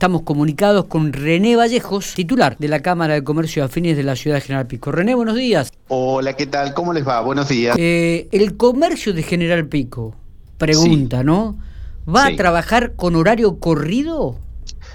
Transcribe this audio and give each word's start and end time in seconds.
estamos 0.00 0.22
comunicados 0.22 0.86
con 0.86 1.12
René 1.12 1.56
Vallejos, 1.56 2.14
titular 2.14 2.56
de 2.56 2.68
la 2.68 2.80
Cámara 2.80 3.12
de 3.12 3.22
Comercio 3.22 3.60
de 3.60 3.66
Afines 3.66 3.98
de 3.98 4.02
la 4.02 4.16
ciudad 4.16 4.38
de 4.38 4.40
General 4.40 4.66
Pico. 4.66 4.90
René, 4.90 5.14
buenos 5.14 5.36
días. 5.36 5.70
Hola, 5.88 6.32
¿qué 6.32 6.46
tal? 6.46 6.72
¿Cómo 6.72 6.94
les 6.94 7.06
va? 7.06 7.20
Buenos 7.20 7.50
días. 7.50 7.76
Eh, 7.78 8.26
el 8.32 8.56
comercio 8.56 9.12
de 9.12 9.22
General 9.22 9.66
Pico, 9.66 10.16
pregunta, 10.56 11.22
¿no? 11.22 11.58
¿Va 12.08 12.28
a 12.28 12.34
trabajar 12.34 12.94
con 12.96 13.14
horario 13.14 13.58
corrido? 13.58 14.38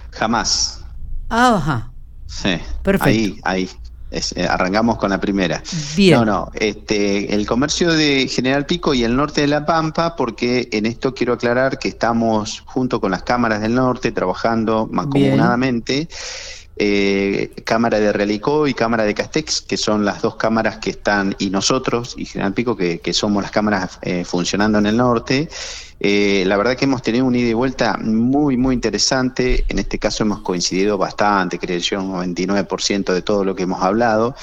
Jamás. 0.10 0.84
Ajá. 1.30 1.92
Sí. 2.26 2.58
Perfecto. 2.82 3.06
Ahí, 3.08 3.40
ahí. 3.44 3.70
Eh, 4.16 4.48
arrancamos 4.50 4.98
con 4.98 5.10
la 5.10 5.20
primera. 5.20 5.62
Bien. 5.96 6.20
No, 6.20 6.26
no, 6.26 6.52
este, 6.56 7.36
el 7.36 7.46
comercio 7.46 7.92
de 7.92 8.30
General 8.30 8.66
Pico 8.66 8.94
y 8.94 9.04
el 9.04 9.16
norte 9.16 9.42
de 9.42 9.48
La 9.48 9.66
Pampa, 9.66 10.16
porque 10.16 10.70
en 10.72 10.86
esto 10.86 11.14
quiero 11.14 11.34
aclarar 11.34 11.80
que 11.80 11.90
estamos 11.90 12.64
junto 12.66 13.02
con 13.02 13.12
las 13.12 13.24
cámaras 13.24 13.62
del 13.62 13.76
norte 13.76 14.12
trabajando 14.14 14.88
mancomunadamente. 14.90 16.08
Eh, 16.78 17.52
cámara 17.64 18.00
de 18.00 18.12
Relicó 18.12 18.68
y 18.68 18.74
Cámara 18.74 19.04
de 19.04 19.14
Castex, 19.14 19.62
que 19.62 19.78
son 19.78 20.04
las 20.04 20.22
dos 20.22 20.36
cámaras 20.36 20.78
que 20.78 20.90
están, 20.90 21.36
y 21.40 21.50
nosotros, 21.50 22.16
y 22.18 22.26
General 22.26 22.54
Pico, 22.54 22.76
que, 22.76 23.14
somos 23.14 23.42
las 23.44 23.52
cámaras 23.52 24.00
eh, 24.02 24.26
funcionando 24.26 24.80
en 24.80 24.86
el 24.86 24.98
norte. 24.98 25.50
Eh, 26.00 26.44
la 26.46 26.58
verdad 26.58 26.76
que 26.76 26.86
hemos 26.86 27.02
tenido 27.02 27.26
un 27.26 27.36
ida 27.36 27.50
y 27.50 27.54
vuelta 27.54 27.98
muy, 27.98 28.58
muy 28.58 28.76
interesante. 28.76 29.66
En 29.70 29.80
este 29.80 29.98
caso 29.98 30.24
hemos 30.24 30.42
coincidido 30.42 30.98
bastante, 30.98 31.58
creo 31.58 31.80
yo, 31.80 32.02
un 32.02 32.34
99% 32.36 33.14
de 33.14 33.22
todo 33.22 33.44
lo 33.44 33.56
que 33.56 33.64
hemos 33.64 33.82
hablado. 33.82 34.36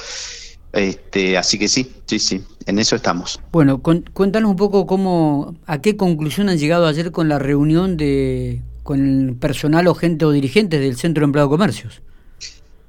Este, 0.72 1.36
así 1.36 1.58
que 1.58 1.68
sí, 1.68 1.92
sí, 2.06 2.18
sí, 2.18 2.44
en 2.66 2.78
eso 2.78 2.96
estamos. 2.96 3.40
Bueno, 3.52 3.82
cuéntanos 3.82 4.50
un 4.50 4.56
poco 4.56 4.86
cómo, 4.86 5.54
a 5.66 5.78
qué 5.82 5.96
conclusión 5.96 6.48
han 6.48 6.56
llegado 6.56 6.86
ayer 6.86 7.12
con 7.12 7.28
la 7.28 7.38
reunión 7.38 7.96
de 7.96 8.62
con 8.82 9.06
el 9.06 9.36
personal 9.36 9.86
o 9.86 9.94
gente 9.94 10.24
o 10.24 10.32
dirigentes 10.32 10.80
del 10.80 10.96
Centro 10.96 11.20
de 11.22 11.26
Empleo 11.26 11.44
de 11.44 11.50
Comercios. 11.50 12.02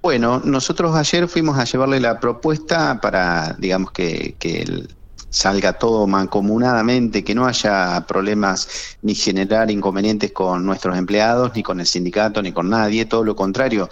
Bueno, 0.01 0.41
nosotros 0.43 0.95
ayer 0.95 1.27
fuimos 1.27 1.57
a 1.57 1.63
llevarle 1.63 1.99
la 1.99 2.19
propuesta 2.19 2.99
para, 2.99 3.55
digamos, 3.57 3.91
que, 3.91 4.35
salga 5.33 5.73
todo 5.73 6.05
mancomunadamente, 6.05 7.23
que 7.23 7.33
no 7.33 7.47
haya 7.47 8.05
problemas 8.07 8.69
ni 9.01 9.15
generar 9.15 9.71
inconvenientes 9.71 10.31
con 10.31 10.63
nuestros 10.63 10.95
empleados, 10.95 11.53
ni 11.55 11.63
con 11.63 11.79
el 11.79 11.87
sindicato, 11.87 12.39
ni 12.41 12.51
con 12.51 12.69
nadie, 12.69 13.05
todo 13.05 13.23
lo 13.23 13.35
contrario. 13.35 13.89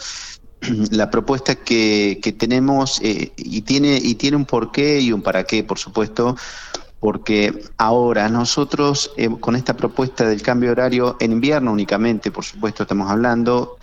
La 0.91 1.09
propuesta 1.09 1.55
que, 1.55 2.19
que 2.21 2.31
tenemos 2.31 3.01
eh, 3.01 3.31
y, 3.35 3.61
tiene, 3.63 3.97
y 3.97 4.13
tiene 4.15 4.37
un 4.37 4.45
porqué 4.45 4.99
y 4.99 5.11
un 5.11 5.23
para 5.23 5.43
qué, 5.43 5.63
por 5.63 5.79
supuesto, 5.79 6.37
porque 6.99 7.63
ahora 7.77 8.29
nosotros 8.29 9.11
eh, 9.17 9.27
con 9.39 9.55
esta 9.55 9.75
propuesta 9.75 10.27
del 10.27 10.43
cambio 10.43 10.69
horario 10.69 11.17
en 11.19 11.31
invierno 11.31 11.71
únicamente, 11.71 12.29
por 12.29 12.45
supuesto 12.45 12.83
estamos 12.83 13.09
hablando, 13.09 13.77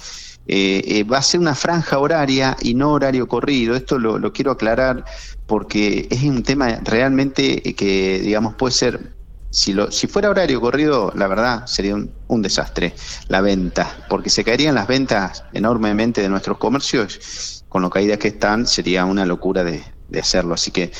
eh, 0.50 0.82
eh, 0.86 1.04
va 1.04 1.18
a 1.18 1.22
ser 1.22 1.40
una 1.40 1.54
franja 1.54 1.98
horaria 1.98 2.56
y 2.62 2.72
no 2.72 2.92
horario 2.92 3.28
corrido. 3.28 3.76
Esto 3.76 3.98
lo, 3.98 4.32
quiero 4.32 4.52
aclarar 4.52 5.04
porque 5.46 6.08
es 6.10 6.22
un 6.22 6.42
tema 6.42 6.80
realmente 6.82 7.60
que, 7.74 8.20
digamos, 8.20 8.54
puede 8.54 8.72
ser, 8.72 9.12
si, 9.50 9.74
lo, 9.74 9.92
si 9.92 10.06
fuera 10.06 10.30
horario 10.30 10.60
corrido, 10.62 11.12
la 11.14 11.28
verdad 11.28 11.66
sería 11.66 11.94
un, 11.94 12.42
desastre 12.42 12.94
la 13.28 13.42
venta, 13.42 14.06
porque 14.08 14.30
se 14.30 14.42
caerían 14.42 14.74
las 14.74 14.86
ventas 14.86 15.44
enormemente 15.52 16.22
de 16.22 16.30
nuestros 16.30 16.56
comercios, 16.56 17.64
con 17.68 17.82
lo 17.82 17.90
caídas 17.90 18.18
que 18.18 18.28
están, 18.28 18.66
sería 18.66 19.04
una 19.04 19.26
locura 19.26 19.64
de, 19.64 19.82
de 20.08 20.18
hacerlo. 20.18 20.54
Así 20.54 20.70
que 20.70 20.92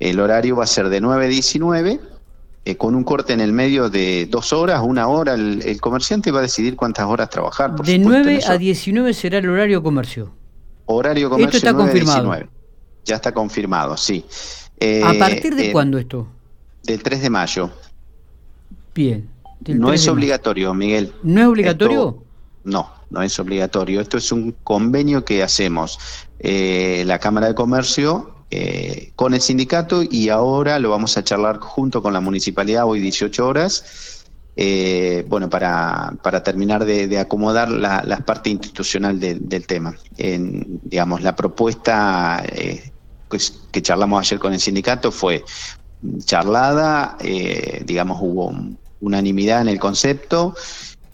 el 0.00 0.18
horario 0.18 0.56
va 0.56 0.64
a 0.64 0.66
ser 0.66 0.88
de 0.88 1.00
9 1.00 1.24
a 1.24 1.28
19 1.28 2.17
eh, 2.68 2.76
con 2.76 2.94
un 2.94 3.02
corte 3.02 3.32
en 3.32 3.40
el 3.40 3.50
medio 3.50 3.88
de 3.88 4.26
dos 4.26 4.52
horas, 4.52 4.82
una 4.84 5.08
hora, 5.08 5.32
el, 5.32 5.80
comerciante 5.80 6.30
va 6.30 6.40
a 6.40 6.42
decidir 6.42 6.76
cuántas 6.76 7.06
horas 7.06 7.30
trabajar. 7.30 7.74
de 7.74 7.98
9 7.98 8.40
a 8.46 8.58
19 8.58 9.14
será 9.14 9.38
el 9.38 9.48
horario 9.48 9.82
comercio. 9.82 10.34
Horario 10.84 11.30
comercio. 11.30 11.56
Esto 11.56 11.66
está 11.66 11.74
confirmado. 11.74 12.34
Ya 13.06 13.16
está 13.16 13.32
confirmado, 13.32 13.96
sí. 13.96 14.22
¿A 15.02 15.14
partir 15.18 15.54
de 15.54 15.68
eh, 15.68 15.72
cuándo 15.72 15.96
esto? 15.96 16.28
Del 16.82 17.02
3 17.02 17.22
de 17.22 17.30
mayo. 17.30 17.70
Bien. 18.94 19.30
No 19.66 19.90
es 19.90 20.06
obligatorio, 20.06 20.74
Miguel. 20.74 21.14
¿No 21.22 21.40
es 21.40 21.46
obligatorio? 21.46 22.22
no, 22.64 22.92
no 23.08 23.22
es 23.22 23.38
obligatorio. 23.38 24.02
Esto 24.02 24.18
es 24.18 24.30
un 24.30 24.54
convenio 24.62 25.24
que 25.24 25.42
hacemos 25.42 25.98
eh, 26.38 27.02
la 27.06 27.18
Cámara 27.18 27.46
de 27.46 27.54
Comercio 27.54 28.37
eh, 28.50 29.12
con 29.14 29.34
el 29.34 29.42
sindicato 29.42 30.02
y 30.02 30.30
ahora 30.30 30.78
lo 30.78 30.88
vamos 30.88 31.18
a 31.18 31.24
charlar 31.24 31.58
junto 31.58 32.02
con 32.02 32.14
la 32.14 32.20
municipalidad 32.20 32.86
hoy 32.86 33.00
18 33.00 33.46
horas. 33.46 34.24
Eh, 34.56 35.24
bueno, 35.28 35.50
para, 35.50 36.14
para 36.22 36.42
terminar 36.42 36.84
de, 36.84 37.18
acomodar 37.18 37.70
la, 37.70 38.22
parte 38.24 38.50
institucional 38.50 39.20
del 39.20 39.66
tema. 39.66 39.94
Digamos, 40.16 41.22
la 41.22 41.36
propuesta 41.36 42.42
eh, 42.48 42.90
pues, 43.28 43.60
que 43.70 43.82
charlamos 43.82 44.20
ayer 44.20 44.40
con 44.40 44.52
el 44.52 44.60
sindicato 44.60 45.12
fue 45.12 45.44
charlada, 46.24 47.18
digamos, 47.84 48.18
hubo 48.20 48.52
unanimidad 49.00 49.60
en 49.60 49.68
el 49.68 49.78
concepto 49.78 50.54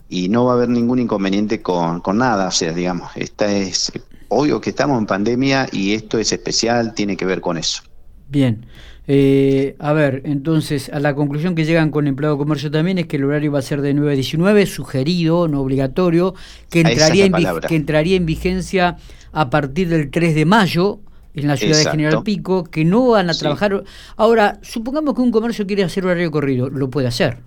y 0.08 0.28
no 0.28 0.46
va 0.46 0.52
a 0.52 0.54
haber 0.54 0.68
ningún 0.70 1.00
inconveniente 1.00 1.60
con, 1.60 2.00
con 2.00 2.16
nada. 2.18 2.48
O 2.48 2.52
sea, 2.52 2.72
digamos, 2.72 3.10
esta 3.16 3.50
es 3.50 3.92
obvio 4.28 4.60
que 4.60 4.70
estamos 4.70 4.98
en 4.98 5.06
pandemia 5.06 5.68
y 5.72 5.94
esto 5.94 6.18
es 6.18 6.32
especial, 6.32 6.94
tiene 6.94 7.16
que 7.16 7.24
ver 7.24 7.40
con 7.40 7.56
eso. 7.56 7.82
Bien. 8.28 8.66
Eh, 9.06 9.76
a 9.78 9.92
ver, 9.92 10.22
entonces, 10.24 10.88
a 10.88 10.98
la 10.98 11.14
conclusión 11.14 11.54
que 11.54 11.64
llegan 11.64 11.90
con 11.90 12.06
Empleado 12.06 12.36
de 12.36 12.38
Comercio 12.38 12.70
también 12.70 12.98
es 12.98 13.06
que 13.06 13.16
el 13.16 13.24
horario 13.24 13.52
va 13.52 13.58
a 13.58 13.62
ser 13.62 13.82
de 13.82 13.92
9 13.92 14.12
a 14.12 14.14
19, 14.14 14.66
sugerido, 14.66 15.46
no 15.46 15.60
obligatorio, 15.60 16.34
que 16.70 16.80
entraría, 16.80 17.26
en, 17.26 17.32
que 17.68 17.76
entraría 17.76 18.16
en 18.16 18.24
vigencia 18.24 18.96
a 19.32 19.50
partir 19.50 19.88
del 19.88 20.10
3 20.10 20.34
de 20.34 20.44
mayo 20.46 21.00
en 21.34 21.48
la 21.48 21.56
ciudad 21.56 21.76
de 21.76 21.90
General 21.90 22.22
Pico, 22.22 22.64
que 22.64 22.84
no 22.84 23.08
van 23.08 23.28
a 23.28 23.34
trabajar. 23.34 23.84
Ahora, 24.16 24.58
supongamos 24.62 25.14
que 25.14 25.20
un 25.20 25.32
comercio 25.32 25.66
quiere 25.66 25.84
hacer 25.84 26.06
horario 26.06 26.30
corrido, 26.30 26.70
lo 26.70 26.88
puede 26.88 27.08
hacer. 27.08 27.38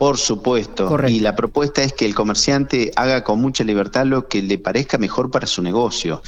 Por 0.00 0.16
supuesto. 0.16 0.96
Y 1.08 1.20
la 1.20 1.36
propuesta 1.36 1.82
es 1.82 1.92
que 1.92 2.06
el 2.06 2.14
comerciante 2.14 2.90
haga 2.96 3.22
con 3.22 3.38
mucha 3.38 3.64
libertad 3.64 4.06
lo 4.06 4.28
que 4.28 4.40
le 4.40 4.56
parezca 4.56 4.96
mejor 4.96 5.30
para 5.30 5.46
su 5.46 5.62
negocio. 5.62 6.22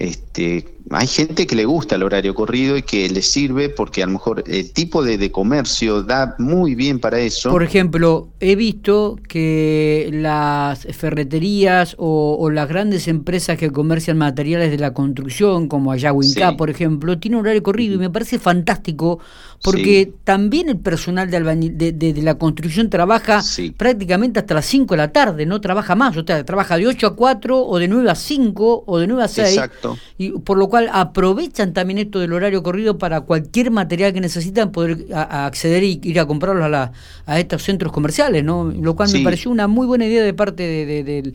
Este, 0.00 0.64
hay 0.88 1.06
gente 1.06 1.46
que 1.46 1.54
le 1.54 1.66
gusta 1.66 1.96
el 1.96 2.02
horario 2.02 2.34
corrido 2.34 2.74
y 2.78 2.82
que 2.82 3.10
le 3.10 3.20
sirve 3.20 3.68
porque 3.68 4.02
a 4.02 4.06
lo 4.06 4.12
mejor 4.12 4.42
el 4.46 4.72
tipo 4.72 5.04
de, 5.04 5.30
comercio 5.30 6.02
da 6.02 6.34
muy 6.38 6.74
bien 6.74 6.98
para 6.98 7.20
eso. 7.20 7.50
Por 7.50 7.62
ejemplo, 7.62 8.30
he 8.40 8.56
visto 8.56 9.18
que 9.28 10.08
las 10.10 10.86
ferreterías 10.96 11.96
o, 11.98 12.48
las 12.50 12.66
grandes 12.66 13.08
empresas 13.08 13.58
que 13.58 13.70
comercian 13.70 14.16
materiales 14.16 14.70
de 14.70 14.78
la 14.78 14.94
construcción, 14.94 15.68
como 15.68 15.92
Ayawinca, 15.92 16.56
por 16.56 16.70
ejemplo, 16.70 17.18
tienen 17.18 17.40
horario 17.40 17.62
corrido 17.62 17.96
y 17.96 17.98
me 17.98 18.08
parece 18.08 18.38
fantástico 18.38 19.20
porque 19.62 20.14
también 20.24 20.70
el 20.70 20.78
personal 20.78 21.30
de, 21.30 21.92
de, 21.92 22.22
la 22.22 22.36
construcción 22.36 22.88
trabaja 22.88 23.42
prácticamente 23.76 24.40
hasta 24.40 24.54
las 24.54 24.66
5 24.66 24.94
de 24.94 24.98
la 24.98 25.12
tarde, 25.12 25.44
no 25.44 25.60
trabaja 25.60 25.94
más, 25.94 26.16
o 26.16 26.24
sea, 26.24 26.42
trabaja 26.44 26.78
de 26.78 26.86
8 26.86 27.06
a 27.08 27.14
4 27.14 27.66
o 27.66 27.78
de 27.78 27.86
9 27.86 28.10
a 28.10 28.14
5 28.14 28.84
o 28.86 28.98
de 28.98 29.06
9 29.06 29.22
a 29.22 29.28
6. 29.28 29.48
Exacto. 29.48 29.89
Y 30.18 30.30
por 30.30 30.58
lo 30.58 30.68
cual 30.68 30.88
aprovechan 30.92 31.72
también 31.72 31.98
esto 31.98 32.20
del 32.20 32.32
horario 32.32 32.62
corrido 32.62 32.98
para 32.98 33.22
cualquier 33.22 33.70
material 33.70 34.12
que 34.12 34.20
necesitan 34.20 34.72
poder 34.72 35.06
acceder 35.12 35.82
y 35.82 36.00
ir 36.02 36.20
a 36.20 36.26
comprarlos 36.26 36.64
a, 36.64 36.68
la, 36.68 36.92
a 37.26 37.38
estos 37.38 37.62
centros 37.62 37.92
comerciales, 37.92 38.44
¿no? 38.44 38.64
Lo 38.64 38.96
cual 38.96 39.10
me 39.12 39.20
pareció 39.20 39.50
una 39.50 39.66
muy 39.66 39.86
buena 39.86 40.06
idea 40.06 40.22
de 40.22 40.34
parte 40.34 40.62
de, 40.62 41.04
de, 41.04 41.32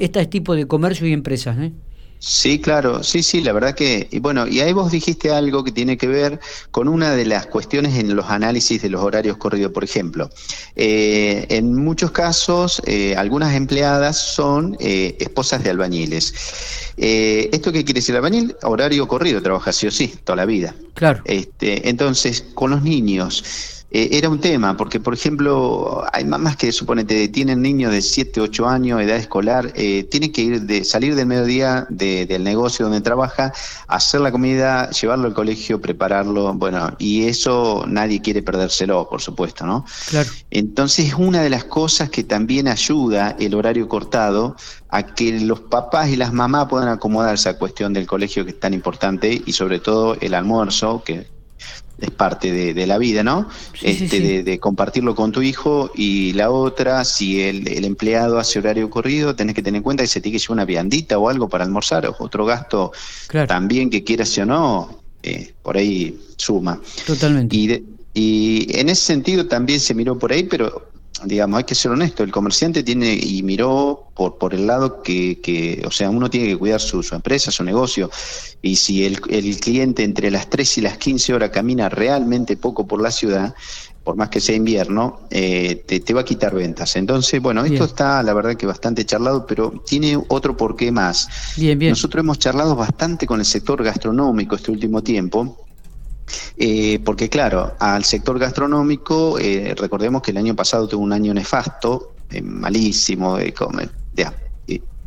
este 0.00 0.26
tipo 0.26 0.54
de 0.54 0.66
comercio 0.66 1.06
y 1.06 1.12
empresas, 1.12 1.58
¿eh? 1.58 1.72
Sí, 2.18 2.60
claro, 2.60 3.02
sí, 3.02 3.22
sí, 3.22 3.40
la 3.42 3.52
verdad 3.52 3.74
que, 3.74 4.08
y 4.10 4.18
bueno, 4.20 4.46
y 4.46 4.60
ahí 4.60 4.72
vos 4.72 4.90
dijiste 4.90 5.30
algo 5.30 5.62
que 5.62 5.70
tiene 5.70 5.96
que 5.96 6.06
ver 6.06 6.40
con 6.70 6.88
una 6.88 7.12
de 7.12 7.26
las 7.26 7.46
cuestiones 7.46 7.94
en 7.98 8.16
los 8.16 8.26
análisis 8.26 8.80
de 8.82 8.88
los 8.88 9.02
horarios 9.02 9.36
corridos, 9.36 9.72
por 9.72 9.84
ejemplo. 9.84 10.30
Eh, 10.74 11.46
en 11.50 11.74
muchos 11.74 12.10
casos, 12.10 12.80
eh, 12.86 13.14
algunas 13.16 13.54
empleadas 13.54 14.18
son 14.18 14.76
eh, 14.80 15.16
esposas 15.20 15.62
de 15.62 15.70
albañiles. 15.70 16.34
¿Esto 16.96 17.72
qué 17.72 17.84
quiere 17.84 17.98
decir? 17.98 18.16
Albañil, 18.16 18.56
horario 18.62 19.06
corrido, 19.06 19.42
trabaja 19.42 19.72
sí 19.72 19.86
o 19.86 19.90
sí, 19.90 20.14
toda 20.24 20.36
la 20.36 20.46
vida. 20.46 20.74
Claro. 20.94 21.22
Este, 21.26 21.88
entonces, 21.88 22.44
con 22.54 22.70
los 22.70 22.82
niños, 22.82 23.75
eh, 23.90 24.08
era 24.12 24.28
un 24.28 24.40
tema, 24.40 24.76
porque 24.76 24.98
por 24.98 25.14
ejemplo, 25.14 26.04
hay 26.12 26.24
mamás 26.24 26.56
que 26.56 26.72
suponete 26.72 27.28
tienen 27.28 27.62
niños 27.62 27.92
de 27.92 28.02
7, 28.02 28.40
8 28.40 28.68
años, 28.68 29.00
edad 29.00 29.16
escolar, 29.16 29.72
eh, 29.76 30.04
tienen 30.10 30.32
que 30.32 30.42
ir 30.42 30.62
de 30.62 30.84
salir 30.84 31.14
del 31.14 31.26
mediodía 31.26 31.86
del 31.88 32.42
negocio 32.42 32.86
donde 32.86 33.00
trabaja, 33.00 33.52
hacer 33.86 34.20
la 34.20 34.32
comida, 34.32 34.90
llevarlo 34.90 35.28
al 35.28 35.34
colegio, 35.34 35.80
prepararlo, 35.80 36.52
bueno, 36.54 36.96
y 36.98 37.26
eso 37.26 37.84
nadie 37.86 38.20
quiere 38.20 38.42
perdérselo, 38.42 39.08
por 39.08 39.22
supuesto, 39.22 39.64
¿no? 39.64 39.84
Claro. 40.08 40.28
Entonces, 40.50 41.14
una 41.16 41.42
de 41.42 41.50
las 41.50 41.64
cosas 41.64 42.10
que 42.10 42.24
también 42.24 42.66
ayuda 42.66 43.36
el 43.38 43.54
horario 43.54 43.88
cortado 43.88 44.56
a 44.88 45.02
que 45.02 45.40
los 45.40 45.60
papás 45.60 46.08
y 46.08 46.16
las 46.16 46.32
mamás 46.32 46.66
puedan 46.68 46.88
acomodarse 46.88 47.48
a 47.48 47.58
cuestión 47.58 47.92
del 47.92 48.06
colegio 48.06 48.44
que 48.44 48.50
es 48.50 48.60
tan 48.60 48.74
importante 48.74 49.42
y 49.44 49.52
sobre 49.52 49.78
todo 49.78 50.16
el 50.20 50.34
almuerzo, 50.34 51.02
que 51.04 51.35
es 51.98 52.10
parte 52.10 52.74
de, 52.74 52.86
la 52.86 52.98
vida, 52.98 53.22
¿no? 53.22 53.48
este, 53.82 54.42
De, 54.42 54.58
compartirlo 54.58 55.14
con 55.14 55.32
tu 55.32 55.42
hijo 55.42 55.90
y 55.94 56.32
la 56.34 56.50
otra, 56.50 57.04
si 57.04 57.42
el, 57.42 57.84
empleado 57.84 58.38
hace 58.38 58.58
horario 58.58 58.90
corrido, 58.90 59.34
tenés 59.34 59.54
que 59.54 59.62
tener 59.62 59.78
en 59.78 59.82
cuenta 59.82 60.02
que 60.02 60.08
se 60.08 60.20
tiene 60.20 60.36
que 60.36 60.42
llevar 60.42 60.54
una 60.54 60.64
viandita 60.64 61.18
o 61.18 61.28
algo 61.28 61.48
para 61.48 61.64
almorzar, 61.64 62.06
o 62.06 62.14
otro 62.18 62.44
gasto 62.44 62.92
también 63.48 63.88
que 63.88 64.04
quieras 64.04 64.36
o 64.38 64.44
no, 64.44 65.00
eh, 65.22 65.54
por 65.62 65.76
ahí 65.76 66.18
suma. 66.36 66.80
Totalmente. 67.06 67.56
Y, 67.56 67.84
y 68.12 68.78
en 68.78 68.88
ese 68.90 69.02
sentido 69.02 69.46
también 69.46 69.80
se 69.80 69.94
miró 69.94 70.18
por 70.18 70.32
ahí, 70.32 70.42
pero 70.42 70.90
digamos, 71.24 71.58
hay 71.58 71.64
que 71.64 71.74
ser 71.74 71.92
honesto, 71.92 72.22
el 72.22 72.30
comerciante 72.30 72.82
tiene 72.82 73.14
y 73.14 73.42
miró 73.42 74.05
por, 74.16 74.38
por 74.38 74.54
el 74.54 74.66
lado 74.66 75.02
que, 75.02 75.40
que, 75.40 75.82
o 75.86 75.90
sea, 75.90 76.08
uno 76.10 76.30
tiene 76.30 76.48
que 76.48 76.56
cuidar 76.56 76.80
su, 76.80 77.02
su 77.02 77.14
empresa, 77.14 77.50
su 77.50 77.62
negocio, 77.62 78.10
y 78.62 78.76
si 78.76 79.04
el, 79.04 79.20
el, 79.28 79.60
cliente 79.60 80.02
entre 80.02 80.30
las 80.30 80.48
3 80.48 80.78
y 80.78 80.80
las 80.80 80.96
15 80.96 81.34
horas 81.34 81.50
camina 81.50 81.88
realmente 81.88 82.56
poco 82.56 82.86
por 82.86 83.00
la 83.02 83.10
ciudad, 83.10 83.54
por 84.02 84.16
más 84.16 84.30
que 84.30 84.40
sea 84.40 84.56
invierno, 84.56 85.20
eh, 85.30 85.84
te, 85.86 86.00
te, 86.00 86.14
va 86.14 86.22
a 86.22 86.24
quitar 86.24 86.54
ventas. 86.54 86.96
Entonces, 86.96 87.42
bueno, 87.42 87.64
esto 87.64 87.84
está, 87.84 88.22
la 88.22 88.32
verdad, 88.32 88.54
que 88.54 88.64
bastante 88.64 89.04
charlado, 89.04 89.46
pero 89.46 89.82
tiene 89.84 90.18
otro 90.28 90.56
porqué 90.56 90.90
más. 90.90 91.28
Bien, 91.56 91.78
bien. 91.78 91.90
Nosotros 91.90 92.22
hemos 92.22 92.38
charlado 92.38 92.74
bastante 92.74 93.26
con 93.26 93.40
el 93.40 93.46
sector 93.46 93.82
gastronómico 93.82 94.56
este 94.56 94.70
último 94.70 95.02
tiempo, 95.02 95.66
eh, 96.56 97.00
porque 97.04 97.28
claro, 97.28 97.74
al 97.78 98.04
sector 98.04 98.38
gastronómico, 98.38 99.38
eh, 99.38 99.74
recordemos 99.76 100.22
que 100.22 100.30
el 100.30 100.38
año 100.38 100.56
pasado 100.56 100.88
tuvo 100.88 101.02
un 101.02 101.12
año 101.12 101.34
nefasto, 101.34 102.14
eh, 102.30 102.42
malísimo, 102.42 103.36
de 103.36 103.52
ya, 104.16 104.34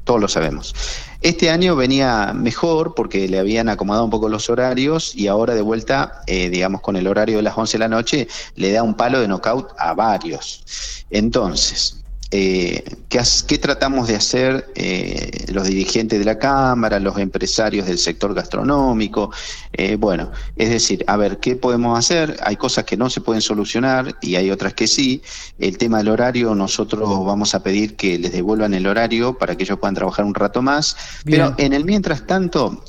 todos 0.05 0.21
lo 0.21 0.27
sabemos. 0.27 0.73
Este 1.21 1.49
año 1.49 1.75
venía 1.75 2.31
mejor 2.33 2.95
porque 2.95 3.27
le 3.27 3.37
habían 3.37 3.69
acomodado 3.69 4.05
un 4.05 4.09
poco 4.09 4.29
los 4.29 4.49
horarios 4.49 5.13
y 5.13 5.27
ahora 5.27 5.53
de 5.53 5.61
vuelta, 5.61 6.21
digamos, 6.25 6.81
con 6.81 6.95
el 6.95 7.05
horario 7.07 7.37
de 7.37 7.43
las 7.43 7.57
11 7.57 7.73
de 7.73 7.79
la 7.79 7.89
noche, 7.89 8.27
le 8.55 8.71
da 8.71 8.81
un 8.81 8.95
palo 8.95 9.19
de 9.19 9.27
knockout 9.27 9.73
a 9.77 9.93
varios. 9.93 11.05
Entonces, 11.09 11.98
eh, 12.31 12.83
¿qué, 13.09 13.57
tratamos 13.57 14.07
de 14.07 14.15
hacer 14.15 14.71
eh, 14.75 15.45
los 15.51 15.65
dirigentes 15.65 16.19
de 16.19 16.25
la 16.25 16.37
Cámara, 16.37 16.99
los 16.99 17.17
empresarios 17.17 17.87
del 17.87 17.97
sector 17.97 18.35
gastronómico? 18.35 19.31
Eh, 19.73 19.95
bueno, 19.95 20.31
es 20.55 20.69
decir, 20.69 21.03
a 21.07 21.17
ver, 21.17 21.39
¿qué 21.39 21.55
podemos 21.55 21.97
hacer? 21.97 22.37
Hay 22.43 22.55
cosas 22.55 22.85
que 22.85 22.97
no 22.97 23.09
se 23.09 23.21
pueden 23.21 23.41
solucionar 23.41 24.15
y 24.21 24.35
hay 24.35 24.51
otras 24.51 24.75
que 24.75 24.87
sí. 24.87 25.23
El 25.57 25.77
tema 25.79 25.97
del 25.97 26.09
horario, 26.09 26.53
nosotros 26.53 27.09
vamos 27.25 27.55
a 27.55 27.63
pedir 27.63 27.95
que 27.95 28.19
les 28.19 28.31
devuelvan 28.31 28.75
el 28.75 28.85
horario 28.85 29.37
para 29.37 29.55
que 29.55 29.63
ellos 29.63 29.79
puedan 29.79 29.95
trabajar 29.95 30.25
un 30.25 30.35
rato 30.35 30.61
más. 30.61 30.95
Pero 31.25 31.55
en 31.57 31.73
el 31.73 31.83
mientras 31.83 32.27
tanto, 32.27 32.83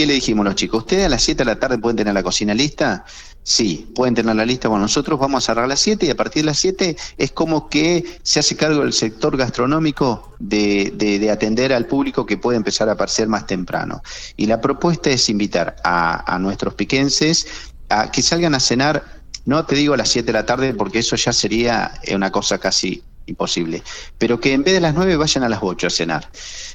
¿qué 0.00 0.06
le 0.06 0.14
dijimos 0.14 0.46
a 0.46 0.48
los 0.48 0.54
chicos? 0.54 0.78
¿Ustedes 0.78 1.04
a 1.04 1.08
las 1.10 1.22
7 1.22 1.40
de 1.40 1.44
la 1.44 1.60
tarde 1.60 1.76
pueden 1.76 1.98
tener 1.98 2.14
la 2.14 2.22
cocina 2.22 2.54
lista? 2.54 3.04
Sí, 3.42 3.92
pueden 3.94 4.14
tener 4.14 4.34
la 4.34 4.46
lista. 4.46 4.68
Bueno, 4.68 4.84
nosotros 4.84 5.20
vamos 5.20 5.44
a 5.44 5.46
cerrar 5.46 5.66
a 5.66 5.68
las 5.68 5.80
7 5.80 6.06
y 6.06 6.08
a 6.08 6.16
partir 6.16 6.40
de 6.40 6.46
las 6.46 6.58
7 6.58 6.96
es 7.18 7.32
como 7.32 7.68
que 7.68 8.18
se 8.22 8.40
hace 8.40 8.56
cargo 8.56 8.82
el 8.82 8.94
sector 8.94 9.36
gastronómico 9.36 10.34
de, 10.38 10.94
de, 10.96 11.30
atender 11.30 11.74
al 11.74 11.84
público 11.84 12.24
que 12.24 12.38
puede 12.38 12.56
empezar 12.56 12.88
a 12.88 12.92
aparecer 12.92 13.28
más 13.28 13.46
temprano. 13.46 14.00
Y 14.38 14.46
la 14.46 14.62
propuesta 14.62 15.10
es 15.10 15.28
invitar 15.28 15.76
a, 15.84 16.34
a 16.34 16.38
nuestros 16.38 16.72
piquenses 16.72 17.46
a 17.90 18.10
que 18.10 18.22
salgan 18.22 18.54
a 18.54 18.60
cenar, 18.60 19.04
no 19.44 19.66
te 19.66 19.74
digo 19.74 19.92
a 19.92 19.98
las 19.98 20.08
7 20.08 20.24
de 20.24 20.32
la 20.32 20.46
tarde 20.46 20.72
porque 20.72 21.00
eso 21.00 21.14
ya 21.16 21.34
sería 21.34 21.92
una 22.10 22.32
cosa 22.32 22.56
casi 22.56 23.02
imposible, 23.30 23.82
pero 24.18 24.40
que 24.40 24.52
en 24.52 24.62
vez 24.62 24.74
de 24.74 24.80
las 24.80 24.94
9 24.94 25.16
vayan 25.16 25.44
a 25.44 25.48
las 25.48 25.60
8 25.62 25.86
a 25.86 25.90
cenar. 25.90 26.30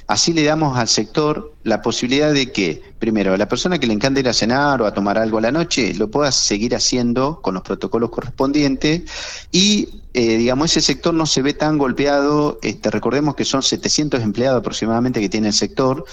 Así 0.06 0.32
le 0.32 0.44
damos 0.44 0.78
al 0.78 0.88
sector 0.88 1.54
la 1.64 1.82
posibilidad 1.82 2.32
de 2.32 2.52
que, 2.52 2.80
primero, 2.98 3.36
la 3.36 3.48
persona 3.48 3.78
que 3.78 3.88
le 3.88 3.92
encanta 3.92 4.20
ir 4.20 4.28
a 4.28 4.32
cenar 4.32 4.80
o 4.80 4.86
a 4.86 4.94
tomar 4.94 5.18
algo 5.18 5.38
a 5.38 5.40
la 5.40 5.50
noche 5.50 5.94
lo 5.94 6.08
pueda 6.08 6.30
seguir 6.30 6.76
haciendo 6.76 7.40
con 7.42 7.54
los 7.54 7.62
protocolos 7.64 8.10
correspondientes 8.10 9.02
y, 9.50 10.02
eh, 10.14 10.36
digamos, 10.36 10.70
ese 10.70 10.80
sector 10.80 11.12
no 11.12 11.26
se 11.26 11.42
ve 11.42 11.54
tan 11.54 11.76
golpeado. 11.76 12.60
Este, 12.62 12.90
recordemos 12.90 13.34
que 13.34 13.44
son 13.44 13.62
700 13.62 14.22
empleados 14.22 14.60
aproximadamente 14.60 15.20
que 15.20 15.28
tiene 15.28 15.48
el 15.48 15.54
sector 15.54 16.04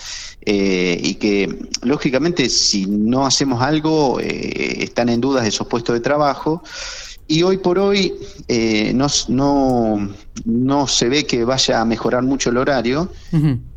eh, 0.42 1.00
y 1.02 1.16
que, 1.16 1.68
lógicamente, 1.84 2.50
si 2.50 2.88
no 2.88 3.26
hacemos 3.28 3.62
algo, 3.62 4.20
eh, 4.20 4.84
están 4.84 5.10
en 5.10 5.22
dudas 5.22 5.46
esos 5.46 5.68
puestos 5.68 5.94
de 5.94 6.02
trabajo. 6.02 6.64
Y 7.28 7.44
hoy 7.44 7.58
por 7.58 7.80
hoy 7.80 8.14
eh, 8.48 8.92
no, 8.94 9.08
no, 9.30 10.10
no, 10.46 10.88
se 10.88 11.10
ve 11.10 11.26
que 11.26 11.46
vaya 11.46 11.82
a 11.82 11.86
mejorar 11.86 12.24
mucho 12.24 12.50
el 12.50 12.58
horario. 12.58 13.10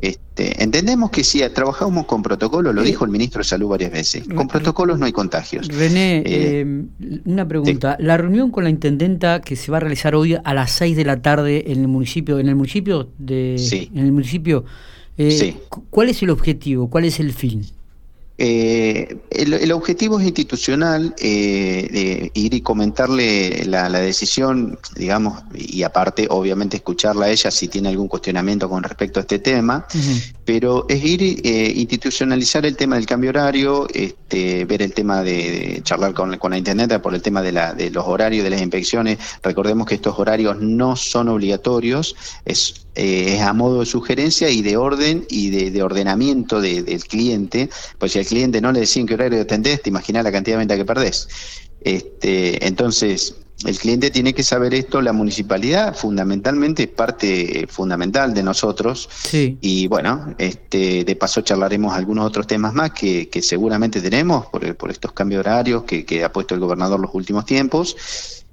este, 0.01 0.63
entendemos 0.63 1.11
que 1.11 1.23
si 1.23 1.41
trabajamos 1.51 2.07
con 2.07 2.23
protocolos, 2.23 2.75
lo 2.75 2.83
dijo 2.83 3.05
el 3.05 3.11
ministro 3.11 3.41
de 3.41 3.45
Salud 3.45 3.69
varias 3.69 3.93
veces, 3.93 4.25
con 4.35 4.49
protocolos 4.49 4.99
no 4.99 5.07
hay 5.07 5.13
contagios. 5.13 5.69
René, 5.69 6.23
eh, 6.27 6.61
em, 6.61 6.89
una 7.25 7.47
pregunta. 7.47 7.97
La 8.01 8.17
reunión 8.17 8.51
con 8.51 8.65
la 8.65 8.71
intendenta 8.71 9.41
que 9.41 9.55
se 9.55 9.71
va 9.71 9.79
a 9.79 9.81
realizar 9.81 10.15
hoy 10.15 10.37
a 10.43 10.55
las 10.55 10.73
6 10.73 10.97
de 10.97 11.05
la 11.05 11.23
tarde 11.23 11.71
en 11.73 11.81
el 11.81 11.89
municipio, 11.89 12.39
en 12.39 12.49
el 12.49 12.57
municipio 12.57 13.11
de, 13.19 13.57
en 13.95 14.05
el 14.05 14.13
municipio, 14.13 14.65
eh, 15.19 15.57
¿cuál 15.91 16.09
es 16.11 16.23
el 16.23 16.31
objetivo? 16.31 16.91
¿Cuál 16.91 17.05
es 17.05 17.21
el 17.21 17.33
fin? 17.33 17.65
Eh, 18.39 19.17
el, 19.31 19.73
objetivo 19.73 20.21
es 20.21 20.27
institucional, 20.27 21.15
eh, 21.19 22.31
ir 22.35 22.55
y 22.55 22.61
comentarle 22.61 23.65
la, 23.65 23.89
decisión, 23.89 24.79
digamos, 24.95 25.43
y 25.55 25.83
aparte, 25.85 26.27
obviamente, 26.29 26.77
escucharla 26.77 27.27
a 27.27 27.31
ella 27.31 27.51
si 27.51 27.69
tiene 27.69 27.89
algún 27.89 28.09
cuestionamiento 28.09 28.69
con 28.69 28.83
respecto 28.83 29.21
a 29.21 29.23
este 29.23 29.39
tema, 29.39 29.87
pero 30.45 30.85
es 30.89 31.03
ir 31.03 31.23
eh, 31.23 31.73
institucionalizar 31.77 32.67
el 32.67 32.77
tema 32.77 32.97
del 32.97 33.07
cambio 33.07 33.31
horario, 33.31 33.89
este, 33.93 34.67
ver 34.67 34.83
el 34.83 34.93
tema 34.93 35.23
de, 35.23 35.81
charlar 35.83 36.13
con, 36.13 36.37
con, 36.37 36.51
la 36.51 36.59
Internet 36.59 37.01
por 37.01 37.15
el 37.15 37.23
tema 37.23 37.41
de, 37.41 37.53
la, 37.53 37.73
de 37.73 37.91
los 37.91 38.07
horarios 38.07 38.45
de 38.45 38.51
las 38.51 38.61
inspecciones. 38.61 39.19
Recordemos 39.43 39.87
que 39.87 39.95
estos 39.95 40.19
horarios 40.19 40.59
no 40.61 40.95
son 40.95 41.29
obligatorios, 41.29 42.15
es 42.45 42.86
eh, 42.97 43.37
es 43.37 43.43
a 43.43 43.53
modo 43.53 43.81
de 43.81 43.87
sugerencia 43.87 44.51
y 44.51 44.63
de 44.63 44.77
orden 44.77 45.27
y 45.29 45.51
de, 45.51 45.83
ordenamiento 45.83 46.61
del 46.61 47.05
cliente, 47.05 47.71
pues 47.99 48.13
si 48.13 48.19
al 48.19 48.27
cliente 48.27 48.61
no 48.61 48.73
le 48.73 48.81
decían 48.81 49.07
qué 49.07 49.15
horario 49.15 49.41
atendés, 49.41 49.83
te 49.83 49.91
imaginas 49.91 50.25
la 50.25 50.33
cantidad 50.33 50.57
de 50.57 50.59
venta 50.59 50.77
que 50.77 50.85
perdés. 50.85 51.29
Este, 51.81 52.67
entonces, 52.67 53.37
el 53.65 53.79
cliente 53.79 54.11
tiene 54.11 54.35
que 54.35 54.43
saber 54.43 54.75
esto, 54.75 55.01
la 55.01 55.13
municipalidad 55.13 55.97
fundamentalmente 55.97 56.85
es 56.85 56.89
parte 56.89 57.67
fundamental 57.69 58.35
de 58.35 58.43
nosotros 58.43 59.09
y 59.33 59.87
bueno, 59.87 60.35
este, 60.39 61.05
de 61.05 61.17
paso 61.17 61.41
charlaremos 61.41 61.95
algunos 61.95 62.27
otros 62.27 62.47
temas 62.47 62.75
más 62.75 62.91
que, 62.91 63.29
seguramente 63.41 64.01
tenemos 64.01 64.47
por, 64.47 64.75
por 64.77 64.91
estos 64.91 65.13
cambios 65.13 65.41
horarios 65.41 65.85
que, 65.85 66.05
que, 66.05 66.25
ha 66.25 66.33
puesto 66.33 66.55
el 66.55 66.61
gobernador 66.61 67.01
los 67.01 67.15
últimos 67.15 67.47
tiempos 67.47 67.97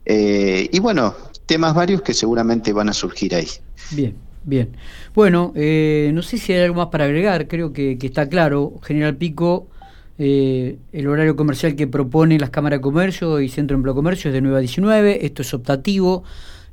eh, 0.06 0.70
y 0.72 0.80
bueno, 0.80 1.16
temas 1.46 1.74
varios 1.74 2.02
que 2.02 2.14
seguramente 2.14 2.74
van 2.74 2.90
a 2.90 2.94
surgir 2.94 3.36
ahí. 3.36 3.48
Bien. 3.92 4.16
Bien. 4.46 4.70
Bueno, 5.16 5.54
eh, 5.56 6.12
no 6.14 6.22
sé 6.22 6.38
si 6.38 6.54
hay 6.54 6.64
algo 6.64 6.76
más 6.76 6.88
para 6.88 7.06
agregar, 7.06 7.48
creo 7.48 7.72
que, 7.72 7.98
está 8.02 8.28
claro. 8.28 8.74
General 8.84 9.16
Pico, 9.16 9.68
eh, 10.18 10.78
el 10.92 11.08
horario 11.08 11.36
comercial 11.36 11.76
que 11.76 11.88
propone 11.88 12.38
las 12.38 12.50
cámaras 12.50 12.80
de 12.80 12.82
comercio 12.82 13.40
y 13.40 13.50
Centro 13.50 13.76
de 13.76 13.80
Empleo 13.80 13.96
Comercio 13.96 14.30
es 14.30 14.34
de 14.34 14.42
9 14.42 14.58
a 14.58 14.60
19, 14.60 15.26
esto 15.26 15.42
es 15.42 15.54
optativo, 15.54 16.24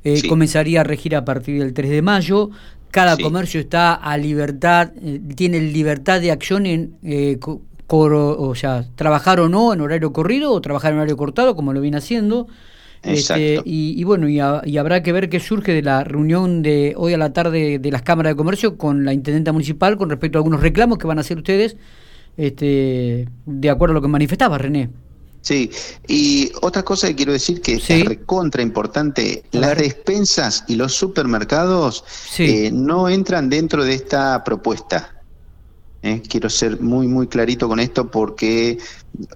eh, 0.03 0.21
comenzaría 0.27 0.81
a 0.81 0.83
regir 0.83 1.15
a 1.15 1.23
partir 1.23 1.59
del 1.61 1.73
3 1.73 1.89
de 1.89 2.01
mayo. 2.01 2.49
Cada 2.91 3.15
comercio 3.15 3.61
está 3.61 3.93
a 3.93 4.17
libertad, 4.17 4.91
tiene 5.35 5.61
libertad 5.61 6.19
de 6.19 6.31
acción 6.31 6.65
en, 6.65 6.97
o 7.87 8.53
sea, 8.55 8.85
trabajar 8.95 9.39
o 9.39 9.47
no 9.47 9.71
en 9.71 9.79
horario 9.79 10.11
corrido 10.11 10.51
o 10.51 10.59
trabajar 10.59 10.91
en 10.91 10.97
horario 10.97 11.15
cortado, 11.15 11.55
como 11.55 11.71
lo 11.71 11.79
viene 11.79 11.97
haciendo. 11.97 12.47
Este, 13.03 13.61
y, 13.65 14.03
bueno, 14.03 14.29
y, 14.29 14.39
habrá 14.39 15.01
que 15.01 15.11
ver 15.11 15.29
qué 15.29 15.39
surge 15.39 15.73
de 15.73 15.81
la 15.81 16.03
reunión 16.03 16.61
de 16.61 16.93
hoy 16.95 17.13
a 17.13 17.17
la 17.17 17.33
tarde 17.33 17.79
de 17.79 17.91
las 17.91 18.03
cámaras 18.03 18.33
de 18.33 18.35
comercio 18.35 18.77
con 18.77 19.05
la 19.05 19.13
intendenta 19.13 19.51
municipal 19.51 19.97
con 19.97 20.09
respecto 20.09 20.37
a 20.37 20.39
algunos 20.39 20.61
reclamos 20.61 20.99
que 20.99 21.07
van 21.07 21.17
a 21.17 21.21
hacer 21.21 21.37
ustedes, 21.37 21.77
este, 22.37 23.27
de 23.45 23.69
acuerdo 23.69 23.93
a 23.93 23.95
lo 23.95 24.01
que 24.01 24.07
manifestaba 24.07 24.57
René. 24.59 24.89
Sí, 25.41 25.71
y 26.07 26.51
otra 26.61 26.83
cosa 26.83 27.07
que 27.07 27.15
quiero 27.15 27.31
decir 27.31 27.61
que 27.61 27.73
es 27.73 28.05
recontra 28.05 28.61
importante, 28.61 29.43
las 29.51 29.75
despensas 29.75 30.63
y 30.67 30.75
los 30.75 30.93
supermercados 30.93 32.03
eh, 32.37 32.69
no 32.71 33.09
entran 33.09 33.49
dentro 33.49 33.83
de 33.83 33.95
esta 33.95 34.43
propuesta. 34.43 35.20
¿Eh? 36.03 36.21
quiero 36.27 36.49
ser 36.49 36.79
muy, 36.79 37.07
muy 37.07 37.27
clarito 37.27 37.67
con 37.67 37.79
esto 37.79 38.09
porque 38.09 38.77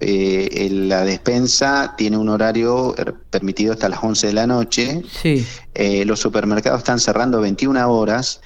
eh, 0.00 0.68
la 0.70 1.04
despensa 1.04 1.94
tiene 1.96 2.16
un 2.16 2.28
horario 2.28 2.94
permitido 3.30 3.72
hasta 3.72 3.88
las 3.88 4.02
11 4.02 4.28
de 4.28 4.32
la 4.32 4.46
noche. 4.46 5.02
Sí. 5.22 5.46
Eh, 5.74 6.04
los 6.04 6.20
supermercados 6.20 6.78
están 6.78 7.00
cerrando 7.00 7.40
21 7.40 7.88
horas. 7.90 8.40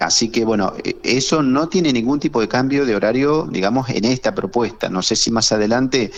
así 0.00 0.30
que 0.30 0.44
bueno, 0.44 0.74
eso 1.04 1.40
no 1.40 1.68
tiene 1.68 1.92
ningún 1.92 2.18
tipo 2.18 2.40
de 2.40 2.48
cambio 2.48 2.84
de 2.84 2.96
horario, 2.96 3.46
digamos, 3.48 3.88
en 3.88 4.04
esta 4.04 4.34
propuesta. 4.34 4.88
No 4.88 5.00
sé 5.00 5.14
si 5.14 5.30
más 5.30 5.52
adelante 5.52 6.10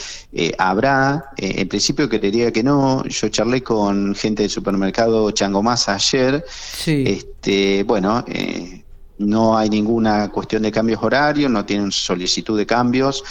habrá, 0.56 1.30
en 1.36 1.68
principio 1.68 2.08
creería 2.08 2.50
que 2.50 2.62
no. 2.62 3.04
Yo 3.04 3.28
charlé 3.28 3.62
con 3.62 4.14
gente 4.14 4.42
del 4.42 4.50
supermercado 4.50 5.30
Chango 5.32 5.62
Masa 5.62 5.94
ayer. 5.96 6.42
Sí. 6.48 7.04
Este, 7.06 7.82
bueno, 7.82 8.24
no 9.18 9.56
hay 9.56 9.68
ninguna 9.68 10.28
cuestión 10.28 10.62
de 10.62 10.72
cambios 10.72 11.02
horarios, 11.02 11.50
no 11.50 11.64
tienen 11.64 11.92
solicitud 11.92 12.56
de 12.56 12.66
cambios 12.66 13.22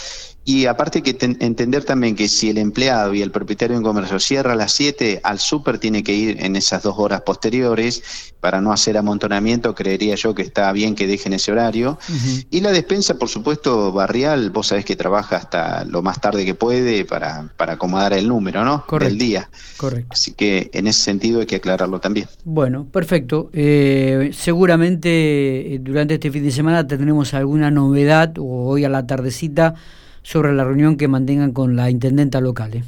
Y 0.48 0.64
aparte 0.64 1.02
que 1.02 1.14
entender 1.20 1.84
también 1.84 2.16
que 2.16 2.26
si 2.26 2.48
el 2.48 2.56
empleado 2.56 3.12
y 3.12 3.20
el 3.20 3.30
propietario 3.30 3.74
de 3.74 3.80
un 3.80 3.84
comercio 3.84 4.18
cierra 4.18 4.54
a 4.54 4.56
las 4.56 4.72
7, 4.72 5.20
al 5.22 5.40
súper 5.40 5.78
tiene 5.78 6.02
que 6.02 6.14
ir 6.14 6.42
en 6.42 6.56
esas 6.56 6.82
dos 6.84 6.94
horas 6.96 7.20
posteriores 7.20 8.32
para 8.40 8.62
no 8.62 8.72
hacer 8.72 8.96
amontonamiento, 8.96 9.74
creería 9.74 10.14
yo 10.14 10.34
que 10.34 10.40
está 10.40 10.72
bien 10.72 10.94
que 10.94 11.06
dejen 11.06 11.34
ese 11.34 11.52
horario. 11.52 11.98
Y 12.48 12.62
la 12.62 12.72
despensa, 12.72 13.18
por 13.18 13.28
supuesto, 13.28 13.92
barrial, 13.92 14.48
vos 14.48 14.68
sabés 14.68 14.86
que 14.86 14.96
trabaja 14.96 15.36
hasta 15.36 15.84
lo 15.84 16.00
más 16.00 16.18
tarde 16.18 16.46
que 16.46 16.54
puede 16.54 17.04
para, 17.04 17.52
para 17.58 17.74
acomodar 17.74 18.14
el 18.14 18.26
número, 18.26 18.64
¿no? 18.64 18.86
Correcto. 18.86 19.10
Del 19.10 19.18
día. 19.18 19.50
Correcto. 19.76 20.08
Así 20.12 20.32
que 20.32 20.70
en 20.72 20.86
ese 20.86 21.02
sentido 21.02 21.40
hay 21.40 21.46
que 21.46 21.56
aclararlo 21.56 22.00
también. 22.00 22.26
Bueno, 22.44 22.86
perfecto. 22.86 23.50
Eh, 23.52 24.30
seguramente 24.32 25.74
eh, 25.74 25.78
durante 25.78 26.14
este 26.14 26.30
fin 26.30 26.42
de 26.42 26.52
semana 26.52 26.86
tendremos 26.86 27.34
alguna 27.34 27.70
novedad 27.70 28.38
o 28.38 28.66
hoy 28.66 28.86
a 28.86 28.88
la 28.88 29.06
tardecita 29.06 29.74
sobre 30.30 30.52
la 30.52 30.62
reunión 30.62 30.98
que 30.98 31.08
mantengan 31.08 31.52
con 31.52 31.74
la 31.74 31.88
intendenta 31.88 32.38
local. 32.42 32.74
¿eh? 32.74 32.84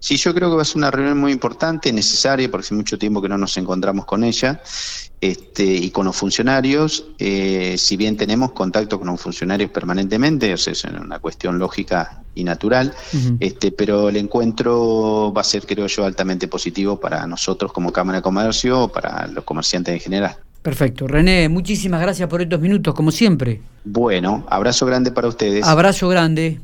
Sí, 0.00 0.16
yo 0.16 0.34
creo 0.34 0.50
que 0.50 0.56
va 0.56 0.62
a 0.62 0.64
ser 0.64 0.78
una 0.78 0.90
reunión 0.90 1.16
muy 1.18 1.30
importante, 1.30 1.92
necesaria, 1.92 2.50
porque 2.50 2.66
hace 2.66 2.74
mucho 2.74 2.98
tiempo 2.98 3.22
que 3.22 3.28
no 3.28 3.38
nos 3.38 3.56
encontramos 3.58 4.06
con 4.06 4.24
ella 4.24 4.60
este, 5.20 5.64
y 5.64 5.90
con 5.90 6.06
los 6.06 6.16
funcionarios. 6.16 7.04
Eh, 7.20 7.76
si 7.78 7.96
bien 7.96 8.16
tenemos 8.16 8.52
contacto 8.52 8.98
con 8.98 9.06
los 9.06 9.20
funcionarios 9.20 9.70
permanentemente, 9.70 10.52
o 10.52 10.56
sea, 10.56 10.72
es 10.72 10.82
una 10.82 11.20
cuestión 11.20 11.60
lógica 11.60 12.24
y 12.34 12.42
natural, 12.42 12.92
este, 13.38 13.70
pero 13.70 14.08
el 14.08 14.16
encuentro 14.16 15.32
va 15.32 15.42
a 15.42 15.44
ser, 15.44 15.64
creo 15.64 15.86
yo, 15.86 16.04
altamente 16.04 16.48
positivo 16.48 16.98
para 16.98 17.24
nosotros 17.28 17.72
como 17.72 17.92
Cámara 17.92 18.18
de 18.18 18.22
Comercio 18.22 18.88
para 18.88 19.28
los 19.28 19.44
comerciantes 19.44 19.94
en 19.94 20.00
general. 20.00 20.36
Perfecto. 20.68 21.06
René, 21.06 21.48
muchísimas 21.48 21.98
gracias 21.98 22.28
por 22.28 22.42
estos 22.42 22.60
minutos, 22.60 22.92
como 22.92 23.10
siempre. 23.10 23.62
Bueno, 23.84 24.44
abrazo 24.50 24.84
grande 24.84 25.10
para 25.10 25.26
ustedes. 25.26 25.66
Abrazo 25.66 26.10
grande. 26.10 26.60